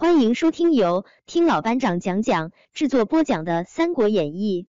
[0.00, 4.66] 欢迎收听由听老班长讲讲制作播讲的《三国演义》。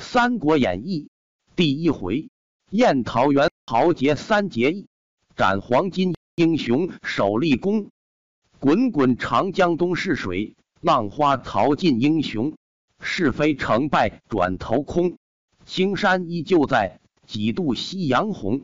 [0.02, 1.10] 《三国演义》
[1.54, 2.30] 第一回：
[2.70, 4.88] 宴桃园豪杰三结义，
[5.36, 7.90] 斩黄金英雄首立功。
[8.58, 12.54] 滚滚长江东逝水，浪花淘尽英雄。
[13.02, 15.18] 是非成败转头空，
[15.66, 18.62] 青山依旧在，几度夕阳红。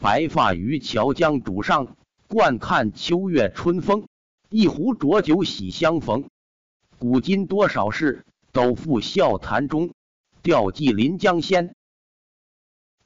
[0.00, 4.08] 白发渔樵江渚上，惯看秋月春风。
[4.54, 6.28] 一壶浊酒喜相逢，
[6.98, 9.94] 古今多少事，都付笑谈中。
[10.42, 11.74] 吊祭临江仙。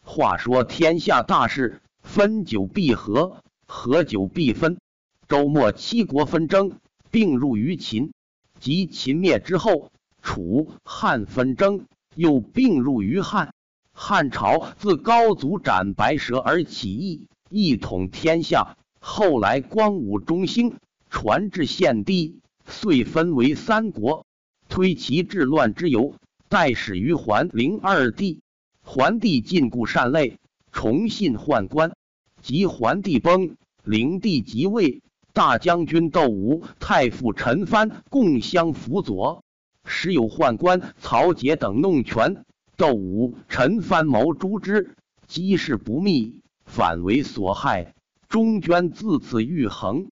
[0.02, 4.80] 话说天下大事，分久必合，合久必分。
[5.28, 6.80] 周末七国纷争
[7.12, 8.12] 并入于秦，
[8.58, 13.54] 及秦灭之后，楚汉纷争又并入于汉。
[13.92, 18.76] 汉朝自高祖斩白蛇而起义，一统天下。
[18.98, 20.74] 后来光武中兴。
[21.16, 24.26] 传至献帝，遂分为三国。
[24.68, 26.14] 推其治乱之由，
[26.50, 28.42] 代始于桓灵二帝。
[28.82, 30.38] 桓帝禁锢善类，
[30.72, 31.96] 崇信宦官。
[32.42, 35.00] 及桓帝崩，灵帝即位。
[35.32, 39.42] 大将军窦武、太傅陈蕃共相辅佐，
[39.86, 42.44] 时有宦官曹节等弄权。
[42.76, 44.94] 窦武、陈蕃谋诛之，
[45.26, 47.94] 机事不密，反为所害。
[48.28, 50.08] 中捐自此愈横。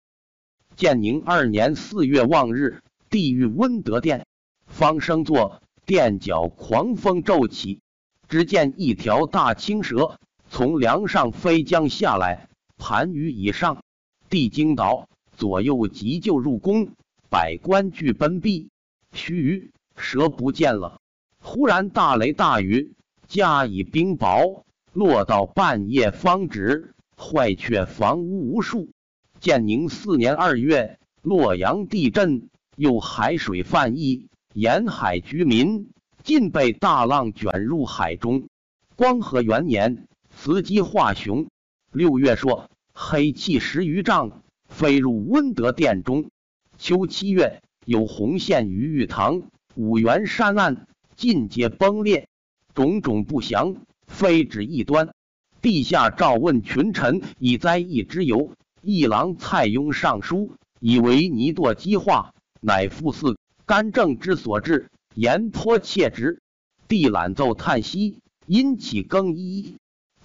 [0.76, 4.26] 建宁二年四月望日，地狱温德殿，
[4.66, 7.80] 方生坐，殿角狂风骤起，
[8.28, 10.18] 只见一条大青蛇
[10.50, 13.84] 从梁上飞将下来，盘于以上。
[14.28, 16.88] 地惊倒，左右急救入宫，
[17.30, 18.68] 百官俱奔避。
[19.12, 21.00] 须臾，蛇不见了。
[21.38, 22.94] 忽然大雷大雨，
[23.28, 28.88] 加以冰雹，落到半夜方止，坏却房屋无数。
[29.44, 35.90] 建宁四年二月，洛阳地震，又海水泛溢，沿海居民
[36.22, 38.48] 尽被大浪卷入海中。
[38.96, 41.46] 光和元年，雌鸡化雄。
[41.92, 46.30] 六月朔，黑气十余丈，飞入温德殿中。
[46.78, 49.42] 秋七月，有红线于玉堂、
[49.74, 50.86] 五原山岸，
[51.16, 52.26] 尽皆崩裂，
[52.72, 53.76] 种种不祥，
[54.06, 55.10] 非止一端。
[55.60, 58.50] 陛下诏问群臣以灾异之由。
[58.84, 66.40] 一郎蔡邕上书，以为泥堕积化，乃复似干政之所至，言颇切直。
[66.86, 69.76] 帝览奏叹息，因起更衣。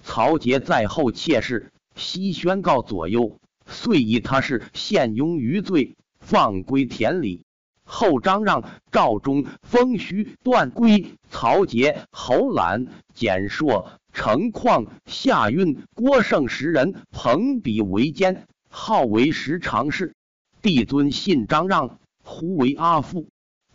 [0.02, 7.42] 曹节在后妾室，悉宣告左右，遂以他是献庸于罪，放归田里。
[7.84, 18.46] 后张让、赵忠、封须、段归、曹节、侯览、简硕、程况、夏运、郭盛十人朋比为奸。
[18.72, 20.14] 号为十常侍，
[20.62, 23.26] 帝尊信张让，呼为阿父。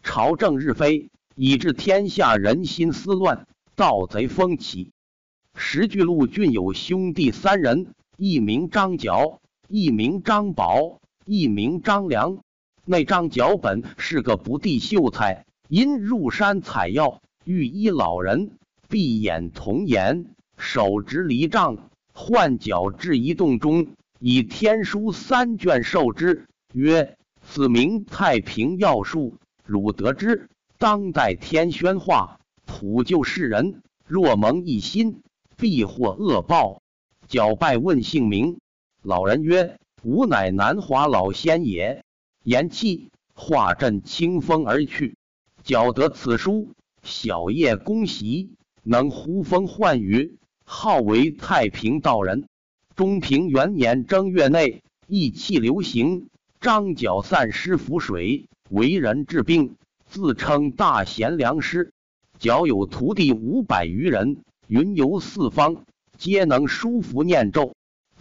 [0.01, 3.45] 朝政日非，以致天下人心思乱，
[3.75, 4.91] 盗贼风起。
[5.53, 12.39] 石巨鹿郡有兄弟三人，一名张角，一名张宝，一名张良。
[12.85, 18.51] 那张角本是个不第秀才，因入山采药，遇一老人，
[18.87, 20.25] 闭眼童颜，
[20.57, 23.87] 手执犁杖，换脚至一洞中。
[24.27, 27.15] 以天书三卷授之，曰
[27.45, 29.37] ：“此名太平要术。
[29.63, 30.49] 汝得之，
[30.79, 33.83] 当代天宣化，普救世人。
[34.07, 35.21] 若蒙一心，
[35.57, 36.81] 必获恶报。”
[37.29, 38.57] 矫拜问姓名，
[39.03, 42.03] 老人曰：“吾乃南华老仙也。”
[42.41, 45.17] 言讫，化阵清风而去。
[45.63, 46.71] 矫得此书，
[47.03, 52.47] 小夜恭喜，能呼风唤雨，号为太平道人。
[52.95, 56.29] 中平元年正月内，疫气流行，
[56.61, 59.75] 张角散失符水，为人治病，
[60.05, 61.91] 自称大贤良师。
[62.39, 65.83] 角有徒弟五百余人，云游四方，
[66.17, 67.73] 皆能书符念咒。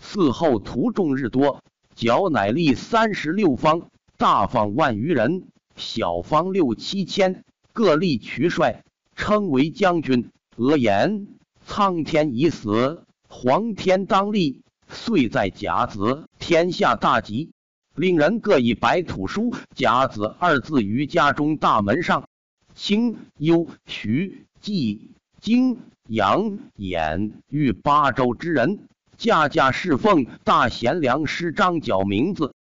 [0.03, 1.63] 嗣后徒众日多，
[1.95, 3.83] 角乃立三十六方，
[4.17, 5.45] 大方万余人，
[5.77, 8.83] 小方六七千，各立渠帅，
[9.15, 10.31] 称为将军。
[10.57, 11.29] 额言：
[11.65, 14.64] 苍天已死，黄天当立。
[14.95, 17.51] 遂在甲子，天下大吉。
[17.95, 22.29] 令人各以白土书“甲子”二字于家中大门上。
[22.75, 25.77] 清幽徐冀荆
[26.09, 32.53] 扬兖豫八州之人，家家侍奉大贤良师张角名字。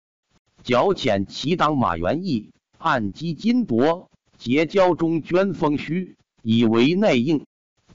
[0.62, 4.06] 角遣其党马元义暗击金帛，
[4.38, 7.44] 结交中捐封虚，以为内应。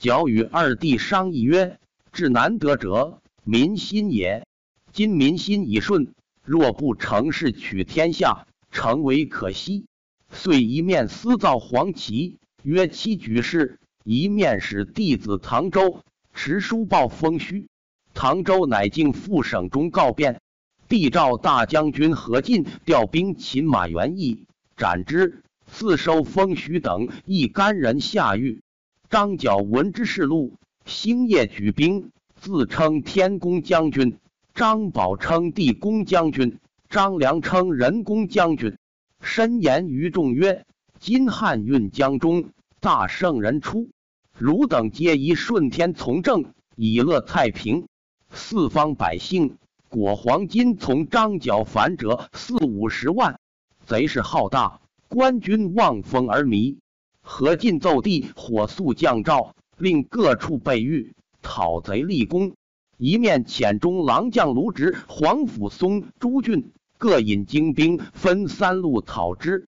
[0.01, 1.79] 角与二弟商议曰
[2.11, 3.21] ：“至难得者。”
[3.51, 4.47] 民心也，
[4.93, 6.13] 今民心已顺，
[6.45, 9.87] 若不成事取天下，诚为可惜。
[10.31, 16.03] 遂一面私造黄旗，约其举事；一面使弟子唐周
[16.35, 17.69] 持书报封虚。
[18.13, 20.43] 唐周乃进副省中告变，
[20.87, 24.45] 帝召大将军何进调兵擒马元义，
[24.77, 25.43] 斩之。
[25.67, 28.61] 自收封徐等一干人下狱。
[29.09, 30.53] 张角闻之事录，
[30.85, 34.19] 星夜举兵，自称天公将军。
[34.55, 36.59] 张宝称地公将军，
[36.89, 38.77] 张良称人公将军。
[39.21, 40.65] 申言于众曰
[40.99, 42.47] ：“今汉运江中，
[42.81, 43.89] 大圣人出，
[44.37, 46.45] 汝等皆宜顺天从政，
[46.75, 47.87] 以乐太平。
[48.33, 49.59] 四方百姓
[49.89, 53.39] 果黄金从张角反者四五十万，
[53.87, 56.79] 贼势浩大，官军望风而靡。
[57.21, 62.55] 何进奏帝，火速降诏，令各处备御，讨贼立功。”
[62.99, 69.69] 一面遣中郎将卢植、黄甫松、朱俊各引精兵分三路讨之。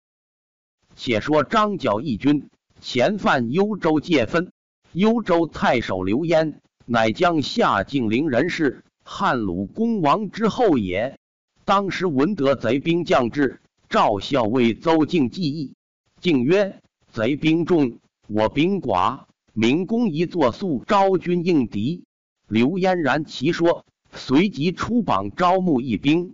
[0.96, 2.50] 且说张角义军
[2.82, 4.52] 前犯幽州界分，
[4.94, 11.20] 幽州太守刘焉乃将夏敬陵人士，汉鲁公王之后也。
[11.66, 15.76] 当时闻得贼兵将至，赵校尉邹敬计议，
[16.20, 16.82] 敬曰
[17.14, 22.04] ：“贼兵众，我兵寡，明公一作速招军应敌。”
[22.48, 26.34] 刘嫣然其说，随即出榜招募一兵。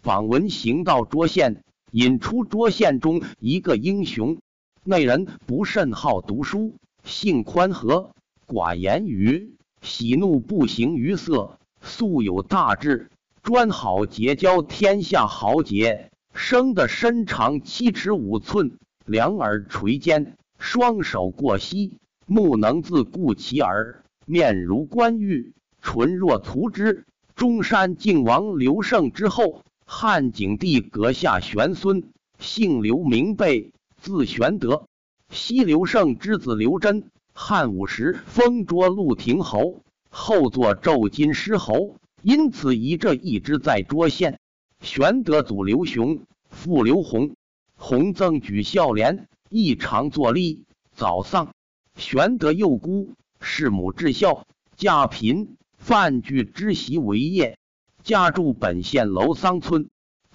[0.00, 4.38] 榜文行到涿县，引出涿县中一个英雄。
[4.82, 8.12] 那人不甚好读书，性宽和，
[8.46, 13.10] 寡言语，喜怒不形于色，素有大志，
[13.42, 16.10] 专好结交天下豪杰。
[16.32, 24.02] 生得身长七尺五寸，两耳垂肩，双手过膝，目能自顾其耳。
[24.24, 27.04] 面如冠玉，唇若涂脂。
[27.34, 32.02] 中山靖王刘胜之后，汉景帝阁下玄孙，
[32.38, 34.86] 姓刘，名备，字玄德。
[35.30, 44.40] 西刘胜之子刘真，汉武时封涿鹿亭侯，后作骤金狮侯，因此一这一支在涿县。
[44.80, 47.36] 玄德祖刘雄，父刘弘，
[47.76, 50.60] 弘曾举孝廉，亦常作吏，
[50.92, 51.54] 早丧。
[51.96, 53.14] 玄德幼孤。
[53.38, 54.46] 弑母至孝，
[54.76, 57.58] 家贫，饭具之习为业。
[58.02, 59.88] 家住本县楼桑村，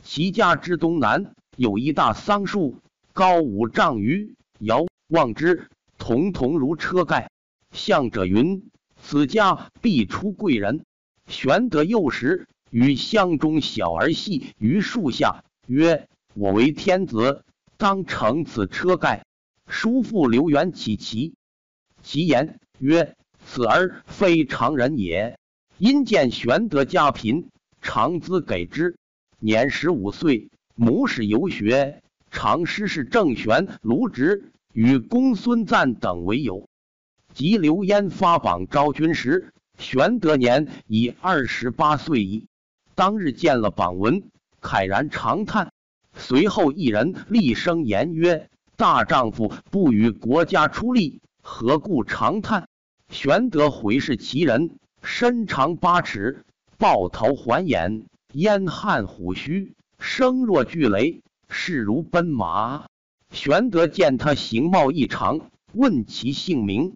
[0.04, 2.78] 其家之东南有一大桑树，
[3.12, 5.68] 高五丈余，遥望之，
[5.98, 7.30] 彤彤如车盖。
[7.72, 8.70] 向者云
[9.02, 10.86] ：“此家必出贵人。”
[11.28, 17.44] 玄德幼时与乡中小儿戏于树下，曰：“我为天子，
[17.82, 19.26] 当乘此车盖。”
[19.66, 21.34] 叔父刘元起其
[22.04, 22.60] 其言。
[22.78, 25.40] 曰：“此儿非常人也。
[25.80, 27.50] 因见玄德家贫，
[27.82, 28.98] 常资给之。
[29.40, 36.70] 年十五岁，母使游学，常师事郑玄、卢植与公孙瓒等为友。
[37.34, 42.48] 及刘焉发榜招军时，玄德年已二十八岁矣。
[42.94, 44.22] 当日见了榜文，
[44.62, 45.72] 慨然长叹。
[46.22, 48.48] 随后一人厉声言曰
[48.78, 52.68] ：‘大丈夫不与国家出力，何故长叹？’”
[53.10, 56.46] 玄德回视其人，身长八尺，
[56.78, 62.86] 豹头环眼，燕汉虎须，声若巨雷，势如奔马。
[63.32, 65.42] 玄德见他形貌异常，
[65.74, 66.94] 问其姓名。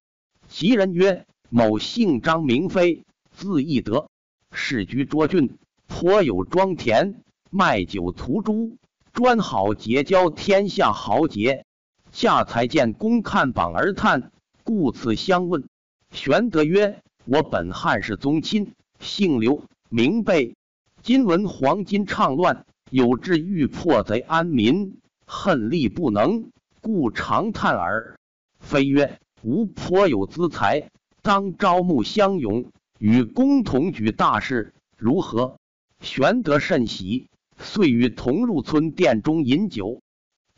[0.47, 4.07] 其人曰：“某姓张，名飞，字翼德，
[4.51, 5.57] 世居涿郡，
[5.87, 8.77] 颇有庄田，卖酒屠猪，
[9.15, 11.65] 专好结交天下豪杰。
[12.11, 15.63] 恰才见公看榜而叹，故此相问。”
[16.11, 20.53] 玄德曰：“我本汉室宗亲，姓刘，名备。
[21.01, 26.49] 今闻黄巾倡乱，有志欲破贼安民，恨力不能，
[26.81, 28.17] 故长叹耳。”
[28.59, 30.89] 非曰：“吾颇有资财，
[31.21, 32.65] 当招募乡勇，
[32.99, 35.55] 与公同举大事，如何？”
[36.01, 40.01] 玄德甚喜，遂与同入村店中饮酒。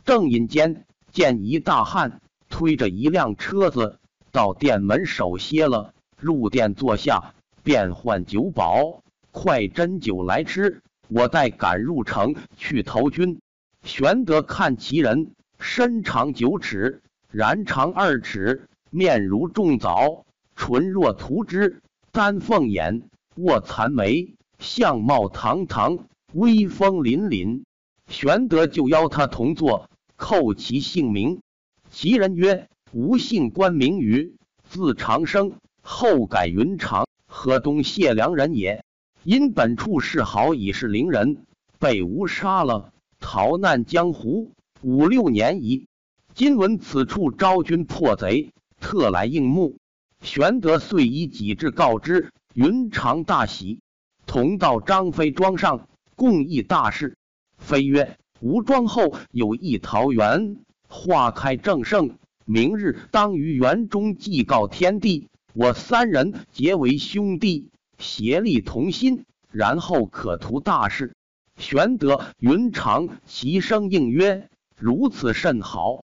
[0.05, 3.99] 正饮间，见一大汉推着一辆车子。
[4.31, 9.01] 到店门守歇了，入店坐下，便唤酒保，
[9.31, 10.81] 快斟酒来吃。
[11.07, 13.39] 我待赶入城去投军。
[13.83, 17.01] 玄德看其人，身长九尺，
[17.33, 20.25] 髯长二尺，面如重枣，
[20.55, 23.03] 唇若涂脂，丹凤眼，
[23.35, 25.99] 卧蚕眉，相貌堂堂，
[26.33, 27.63] 威风凛凛。
[28.07, 31.41] 玄德就邀他同坐，叩其姓名。
[31.89, 32.69] 其人曰。
[32.93, 38.85] 吾姓关名羽，字长生，后改云长，河东解良人也。
[39.23, 41.45] 因本处世好已是伶人，
[41.79, 45.87] 被吴杀了，逃难江湖五六年矣。
[46.33, 49.75] 今闻此处招君破贼，特来应募。
[50.21, 53.81] 玄德遂以己志告知，云长大喜，
[54.25, 57.15] 同到张飞庄上，共议大事。
[57.59, 60.57] 飞曰：“吾庄后有一桃园，
[60.89, 67.69] 花开正盛，明日当于园中祭告天地，我三人结为兄弟，
[67.99, 71.13] 协力同心，然后可图大事。”
[71.55, 76.03] 玄德、云长齐声应曰：“如此甚好。”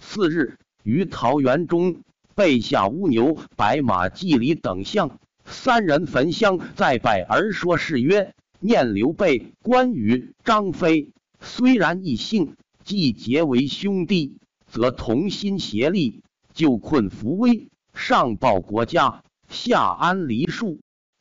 [0.00, 2.02] 次日，于桃园中
[2.34, 11.10] 备下乌牛、白马、祭礼等项，三人焚香再拜，而说是曰：“念刘备、关羽、张飞，
[11.40, 14.36] 虽然异姓，既结为兄弟，
[14.66, 16.22] 则同心协力，
[16.54, 20.78] 救困扶危，上报国家，下安黎庶。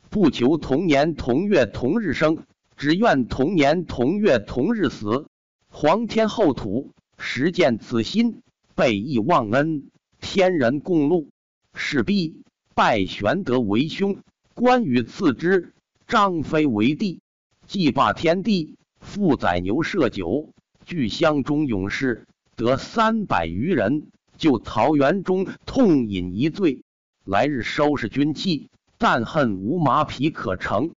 [0.09, 2.37] 不求同年同月同日生。”
[2.77, 5.25] 只愿同年同月同日死，
[5.67, 8.43] 皇天厚土，实见此心，
[8.75, 9.89] 备义忘恩，
[10.21, 11.25] 天人共戮。
[11.73, 12.43] 势必
[12.75, 14.17] 拜玄德为兄，
[14.53, 15.73] 关羽次之，
[16.07, 17.19] 张飞为弟。
[17.67, 20.53] 祭罢天地，复宰牛设酒，
[20.85, 24.07] 聚乡中勇士得三百余人，
[24.37, 26.85] 就桃园中痛饮一醉。
[27.25, 30.91] 来日收拾军器，但恨无马匹可乘。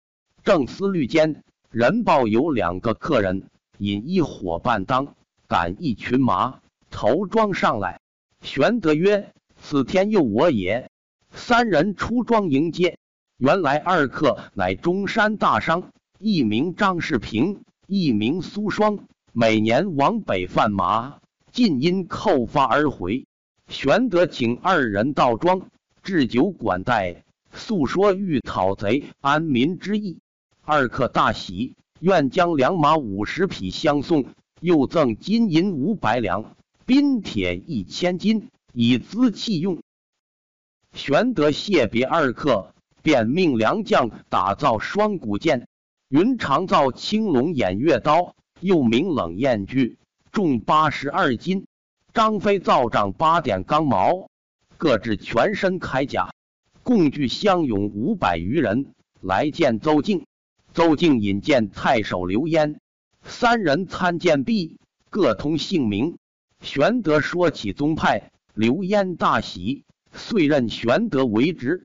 [0.44, 1.42] 正思虑间。
[1.70, 3.48] 人报有两个客人
[3.78, 5.14] 引一伙伴当
[5.46, 6.60] 赶一群马
[6.90, 8.00] 头庄上来。
[8.42, 10.90] 玄德曰：“此天佑我也。”
[11.32, 12.98] 三人出庄迎接。
[13.38, 18.98] 原来二客乃中山大商，一名张世平，一名苏双，
[19.32, 21.20] 每年往北贩马，
[21.52, 23.24] 尽因扣发而回。
[23.68, 25.62] 玄德请二人到庄
[26.02, 27.22] 置酒管待，
[27.52, 30.18] 诉说欲讨贼安民之意。
[30.64, 34.24] 二客大喜，愿将良马五十匹相送，
[34.60, 39.80] 又赠金银五百两，宾铁一千斤，以资器用。
[40.92, 45.67] 玄德谢别二客，便命良将打造双股剑，
[46.08, 49.98] 云长造青龙偃月刀，又名冷艳锯，
[50.32, 51.66] 重八十二斤。
[52.14, 54.30] 张飞造丈八点钢矛，
[54.78, 56.30] 各置全身铠甲，
[56.82, 60.24] 共聚乡勇五百余人来见邹靖。
[60.72, 62.80] 邹靖引荐太守刘焉，
[63.22, 66.16] 三人参见毕，各通姓名。
[66.62, 71.84] 玄德说起宗派，刘焉大喜，遂任玄德为职。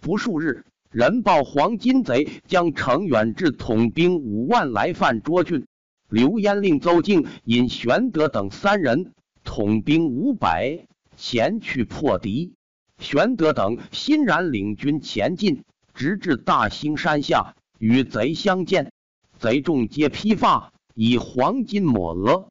[0.00, 5.66] 不数日，人报黄金贼将程远志统兵五万来犯涿郡，
[6.08, 10.86] 刘焉令邹靖引玄德等三人统兵五百
[11.16, 12.54] 前去破敌。
[13.00, 17.56] 玄德等欣然领军前进，直至大兴山下。
[17.80, 18.92] 与贼相见，
[19.40, 22.46] 贼众皆披发，以黄金抹额。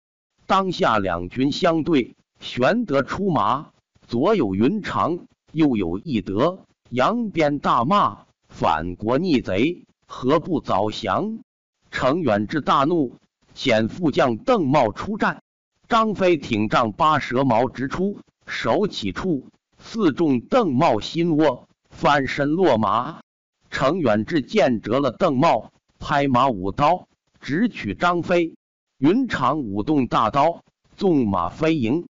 [0.45, 3.69] 当下两军相对，玄德出马，
[4.05, 5.17] 左有云长，
[5.53, 6.59] 右有翼德，
[6.89, 11.39] 扬鞭大骂：“反国逆贼，何不早降？”
[11.89, 13.17] 程远志大怒，
[13.55, 15.41] 遣副将邓茂出战。
[15.89, 19.47] 张飞挺丈八蛇矛直出，手起处
[19.79, 23.21] 刺中邓茂心窝，翻身落马。
[23.71, 27.07] 程远志见折了邓茂，拍马舞刀，
[27.41, 28.53] 直取张飞。
[28.99, 30.63] 云长舞动大刀，
[30.95, 32.05] 纵马飞迎。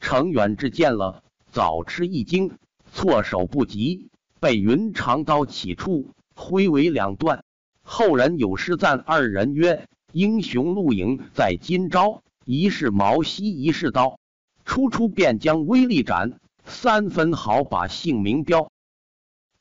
[0.00, 2.52] 程远志见了，早吃一惊，
[2.92, 7.44] 措手不及，被云长刀起处挥为两段。
[7.82, 14.18] 后人有诗赞二人曰：“英雄录影在今朝，一是矛兮一是刀，
[14.64, 18.70] 初出便将威力展，三分好把姓名标。”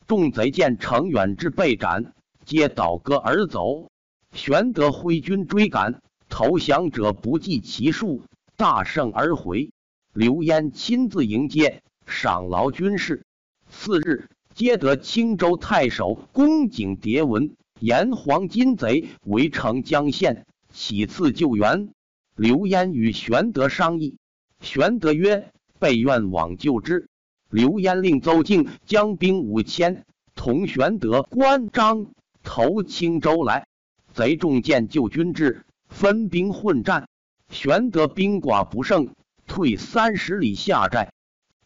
[0.08, 2.14] 众贼见程远志被斩，
[2.46, 3.90] 皆倒戈而走。
[4.34, 8.24] 玄德挥军追赶，投降者不计其数，
[8.56, 9.72] 大胜而回。
[10.14, 13.26] 刘焉亲自迎接，赏劳军士。
[13.70, 21.94] 次日，接得青州太守公瑾牒文，言黄金贼围城江县，起次救援。
[22.36, 24.18] 刘焉与玄德商议，
[24.60, 27.08] 玄德曰：“备愿往救之。”
[27.52, 32.08] 刘焉令邹靖将兵五千，同玄德、关张
[32.42, 33.68] 投青州来。
[34.12, 37.08] 贼众见救军至，分兵混战。
[37.52, 39.14] 玄德兵寡不胜，
[39.46, 41.14] 退三十里下寨。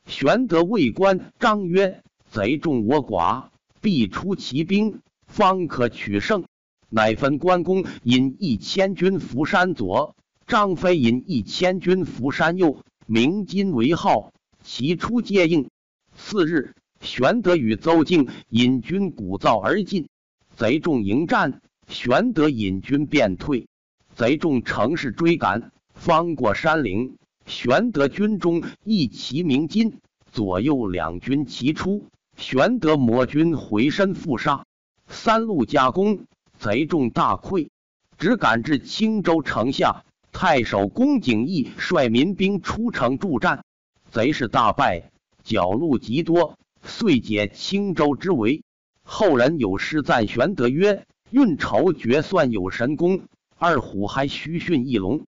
[0.06, 3.50] 玄德谓关张曰：“贼众我寡，
[3.82, 6.46] 必出奇兵，方可取胜。”
[6.88, 10.16] 乃分关公引一千军伏山左，
[10.48, 14.32] 张飞引一千军伏山右，鸣金为号。
[14.64, 15.70] 齐出接应。
[16.16, 20.08] 次日，玄德与邹靖引军鼓噪而进，
[20.56, 23.68] 贼众迎战，玄德引军便退。
[24.16, 27.18] 贼众乘势追赶，方过山岭。
[27.46, 30.00] 玄德军中一齐鸣金，
[30.32, 32.06] 左右两军齐出。
[32.42, 34.66] 玄德魔军回身复杀，
[35.08, 36.26] 三路夹攻，
[36.58, 37.70] 贼众大溃，
[38.18, 40.04] 只赶至青州城下。
[40.32, 43.64] 太守龚景义率民兵出城助战，
[44.10, 45.12] 贼势大败，
[45.44, 48.64] 剿戮极多，遂解青州之围。
[49.04, 53.22] 后人有诗赞玄德曰：“运筹决算有神功，
[53.58, 55.26] 二虎还须逊一龙。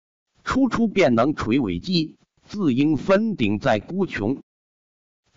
[0.46, 2.16] 初出便能垂尾计，
[2.46, 4.38] 自应分鼎在孤穷。”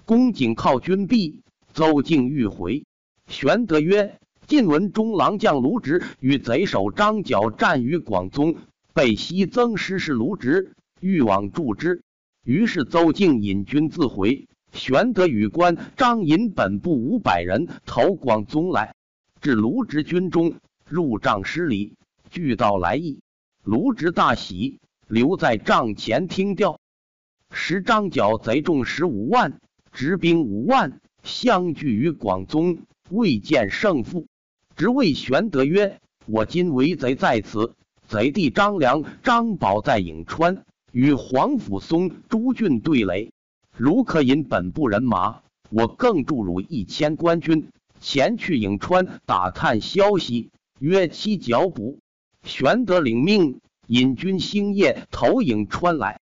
[0.05, 1.41] 公瑾靠军壁，
[1.75, 2.87] 邹靖欲回。
[3.27, 8.55] 玄德曰：“近闻中郎将卢植与贼首张角战于广宗，
[8.95, 12.05] 被西曾师事卢植，欲往助之。
[12.45, 18.95] 于是邹靖引军自回。”玄德与关张引本部五百人投广宗来，
[19.41, 20.55] 至卢植军中，
[20.89, 21.97] 入帐施礼，
[22.31, 23.21] 俱道来意。
[23.63, 26.79] 卢植大喜，留在帐前听调。
[27.53, 29.61] 时张角贼众十五万，
[29.93, 32.79] 执兵五万，相聚于广宗，
[33.11, 34.27] 未见胜负。
[34.77, 37.75] 直谓玄德曰：“我今为贼在此，
[38.07, 43.33] 贼弟张良、张宝在颍川，与黄甫松、朱俊对垒。”
[43.77, 45.41] 如可引本部人马，
[45.71, 51.99] 我更助汝一千官军前去颍川打探消息，约期剿捕。
[52.45, 56.21] 玄德领命，引军星夜投颍川来。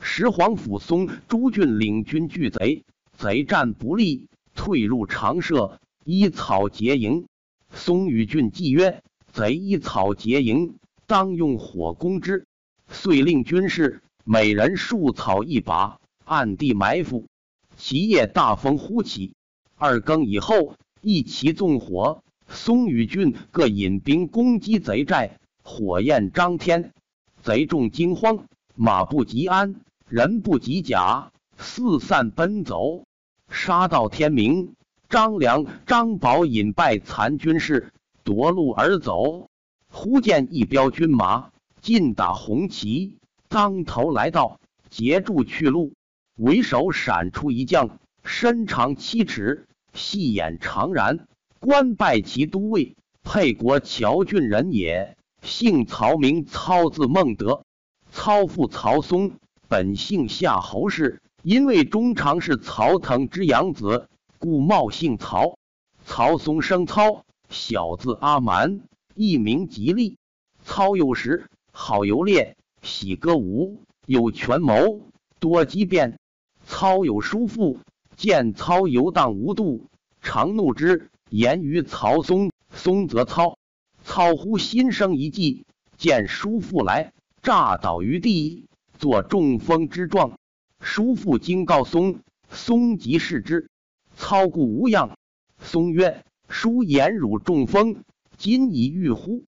[0.00, 2.82] 时黄甫松、朱俊领军拒贼，
[3.22, 7.26] 贼战不利，退入长社，依草结营。
[7.70, 9.00] 松与俊计曰
[9.32, 10.74] ：“贼依草结营，
[11.06, 12.46] 当用火攻之。”
[12.90, 16.00] 遂令军士每人束草一把。
[16.24, 17.28] 暗地埋伏，
[17.76, 19.34] 其夜大风忽起，
[19.76, 22.24] 二更以后，一齐纵火。
[22.48, 26.92] 松与俊各引兵攻击贼寨，火焰张天，
[27.40, 29.76] 贼众惊慌，马不及鞍，
[30.08, 33.04] 人不及甲，四散奔走。
[33.52, 34.74] 杀到天明，
[35.10, 37.92] 张良、张宝引败残军士，
[38.24, 39.48] 夺路而走。
[39.88, 41.50] 忽见一彪军马
[41.82, 45.92] 尽打红旗，当头来到，截住去路。
[46.36, 51.20] 为首闪出一将，身长七尺，细眼长髯，
[51.60, 57.64] 官拜其都尉，沛国谯郡人也，姓曹，名操，字孟德。
[58.10, 59.32] 操父曹嵩，
[59.68, 65.58] 本姓夏侯氏，因为中常侍曹腾之养子，故冒姓曹。
[66.04, 68.82] 曹嵩生操，小字阿瞒，
[69.16, 70.18] 一名吉利。
[70.64, 75.00] 操幼时好游猎，喜歌舞，有权谋，
[75.40, 76.16] 多机变。
[76.64, 77.80] 操有叔父，
[78.16, 79.86] 见操游荡无度，
[80.20, 82.52] 常怒之，言于曹嵩。
[82.72, 83.58] 嵩则操。
[84.04, 90.38] 操忽心生一计，见叔父来，诈倒于地，作中风之状。
[90.82, 93.70] 叔父惊告嵩，嵩即视之，
[94.16, 95.16] 操故无恙。
[95.58, 98.02] 嵩曰：“叔言汝中风，
[98.36, 99.44] 今已愈乎？”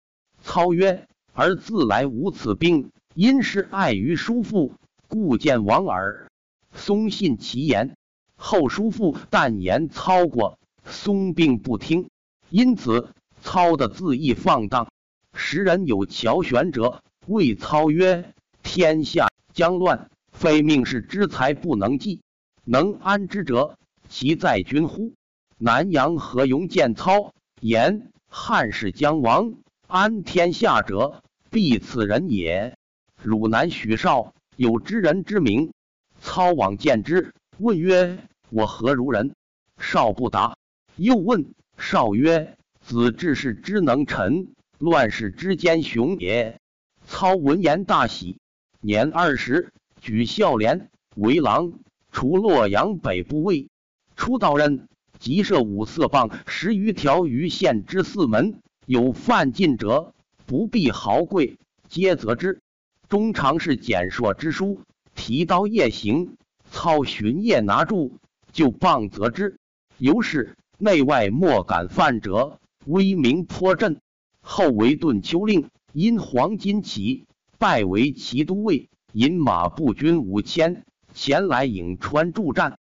[0.43, 4.73] 操曰：“儿自来无此病，因是爱于叔父，
[5.07, 6.27] 故见往耳。”
[6.75, 7.95] 松信其言，
[8.35, 12.09] 后叔父但言操过，松并不听，
[12.49, 14.89] 因此操的字意放荡。
[15.33, 20.10] 时人有乔玄者，谓操曰：“天下将乱，
[20.41, 22.19] 非命世之才不能济，
[22.63, 23.77] 能安之者，
[24.09, 25.13] 其在君乎？”
[25.59, 29.53] 南阳何勇见操言：“汉室将亡，
[29.85, 32.75] 安天下者，必此人也。”
[33.21, 35.71] 汝南许绍有知人之名。
[36.19, 39.35] 操往见之，问曰：“我何如人？”
[39.77, 40.57] 少不答。
[40.95, 44.47] 又问少曰：“子至是之能臣，
[44.79, 46.59] 乱世之奸雄也。”
[47.05, 48.39] 操闻言大喜，
[48.79, 49.71] 年二十，
[50.01, 51.73] 举孝廉为郎，
[52.11, 53.69] 除洛阳北部尉。
[54.15, 54.87] 出道任，
[55.19, 60.15] 即设五色棒十余条于县之四门，有犯禁者，
[60.47, 62.61] 不必豪贵，皆责之。
[63.09, 64.81] 中常侍简硕之书。
[65.13, 66.35] 提刀夜行，
[66.71, 68.13] 操巡夜拿住，
[68.51, 69.59] 就棒责之。
[69.99, 73.99] 由是内外莫敢犯者，威名颇振。
[74.41, 77.25] 后为顿丘令，因黄金起，
[77.59, 82.77] 拜为骑都尉，引马步军五千前来颍川助战。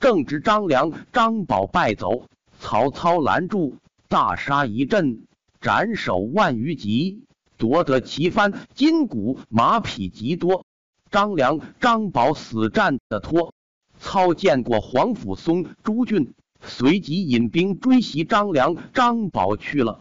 [0.00, 2.26] 正值张良、张宝败走，
[2.58, 3.76] 曹操拦住，
[4.08, 5.24] 大杀一阵，
[5.60, 7.24] 斩首万余级，
[7.56, 10.66] 夺得旗幡、金鼓、马匹极多。
[11.10, 13.54] 张良、张宝死战的托，
[13.98, 20.00] 操见过黄甫松、朱俊，随即引兵追袭张良、张宝去了。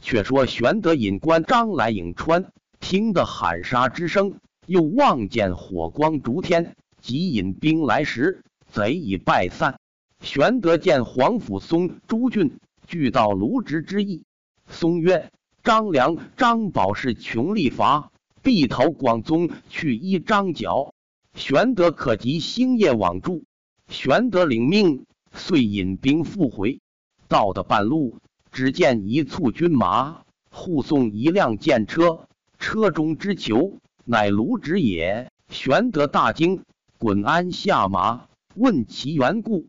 [0.00, 4.34] 却说玄德引关张来颍川，听得喊杀之声，
[4.66, 9.78] 又望见火光烛天，即引兵来时，贼已败散。
[10.20, 14.24] 玄德见黄甫松、朱俊俱到卢植之意，
[14.66, 15.30] 松曰
[15.62, 18.10] ：“张良、张宝是穷力乏，
[18.42, 20.94] 必投广宗去依张角。
[21.34, 23.44] 玄德可及星夜往助。”
[23.88, 26.80] 玄德领命，遂引兵复回。
[27.28, 28.16] 到的半路，
[28.50, 32.26] 只见一簇军马护送一辆箭车，
[32.58, 35.30] 车中之囚乃卢植也。
[35.48, 36.62] 玄德大惊，
[36.98, 39.66] 滚鞍下马，问其缘故。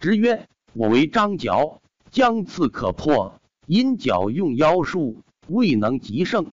[0.00, 6.50] 直曰：“我为张角，将刺可破，因角用妖术，未能及胜。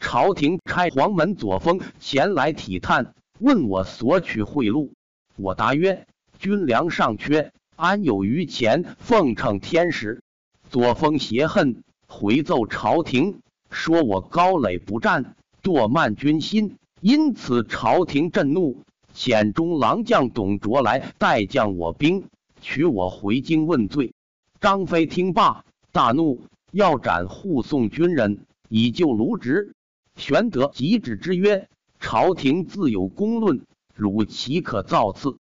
[0.00, 4.90] 朝廷差黄门左峰前来体探，问我索取贿赂。
[5.36, 6.06] 我答曰：
[6.38, 10.22] 军粮尚缺，安有余钱奉承天使？
[10.70, 18.82] 左峰邪恨，回奏朝廷，说我高垒不战，堕慢军心，因此朝廷震怒，
[19.14, 22.24] 遣中郎将董卓来代将我兵。”
[22.60, 24.14] 取我回京问罪。
[24.60, 26.40] 张飞听罢，大怒，
[26.72, 29.74] 要斩护送军人，以救卢植。
[30.16, 31.68] 玄德急止之曰
[32.00, 35.36] ：“朝廷自有公论，汝岂可造次？”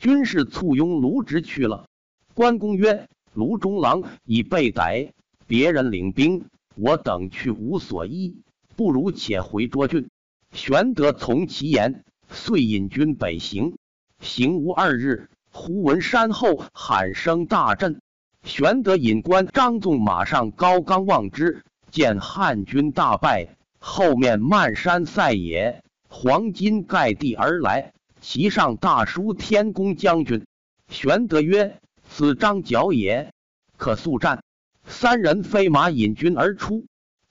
[0.00, 1.84] 军士簇拥卢植去了。
[2.32, 5.12] 关公曰：“卢中郎已被逮，
[5.46, 8.38] 别人领兵，我等去无所依，
[8.82, 10.10] 不如且回涿郡。”
[10.50, 13.76] 玄德从其言，遂引军北行。
[14.18, 15.28] 行无二日。
[15.52, 18.00] 忽闻山后喊声大震，
[18.42, 30.44] 玄德引关张纵马上高冈望之，见汉军大败，后面漫山塞野，黄金盖地而来，其上大书“天公将军”。
[30.90, 31.78] 玄德曰
[32.10, 33.32] ：“此张角也，
[33.76, 34.42] 可速战。”
[34.84, 36.86] 三人飞马引军而出，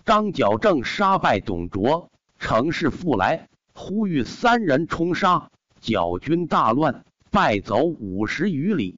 [0.06, 7.04] 张角正杀败董卓，乘势复来，呼吁三人冲杀，角军大乱。
[7.30, 8.98] 败走五十余里，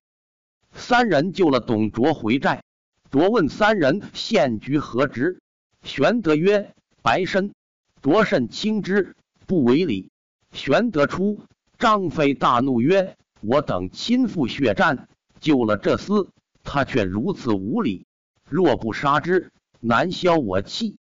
[0.72, 2.64] 三人救了董卓回寨。
[3.12, 5.40] 卓问三人现居何职，
[5.84, 7.54] 玄德曰：“白身。”
[8.02, 10.10] 卓甚轻之，不为礼。
[10.52, 11.42] 玄德出，
[11.78, 15.08] 张飞大怒曰：“我等亲赴血战，
[15.40, 16.30] 救了这厮，
[16.64, 18.08] 他却如此无礼，
[18.50, 19.52] 若不杀之，
[19.84, 20.96] 难消我气。”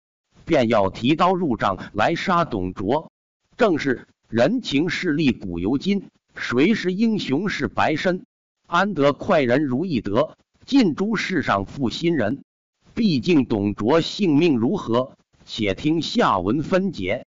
[0.46, 3.12] 便要提刀入帐来杀董卓。
[3.56, 6.10] 正是人情势利古犹今。
[6.36, 8.26] 谁是英雄是白身？
[8.66, 10.36] 安得快人如意得？
[10.66, 12.44] 尽诛世上负心人。
[12.96, 15.14] 毕竟董卓性命如何？
[15.46, 17.26] 且听下文分解。